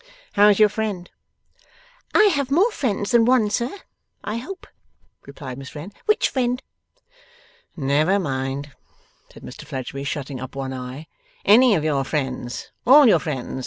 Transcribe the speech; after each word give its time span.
How's 0.33 0.57
your 0.57 0.67
friend?' 0.69 1.11
'I 2.15 2.23
have 2.33 2.49
more 2.49 2.71
friends 2.71 3.11
than 3.11 3.23
one, 3.23 3.51
sir, 3.51 3.69
I 4.23 4.37
hope,' 4.37 4.65
replied 5.27 5.59
Miss 5.59 5.75
Wren. 5.75 5.91
'Which 6.07 6.27
friend?' 6.29 6.59
'Never 7.77 8.17
mind,' 8.17 8.71
said 9.31 9.43
Mr 9.43 9.63
Fledgeby, 9.63 10.03
shutting 10.03 10.39
up 10.39 10.55
one 10.55 10.73
eye, 10.73 11.05
'any 11.45 11.75
of 11.75 11.83
your 11.83 12.03
friends, 12.03 12.71
all 12.83 13.07
your 13.07 13.19
friends. 13.19 13.59